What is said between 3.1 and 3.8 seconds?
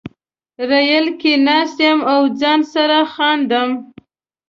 خاندم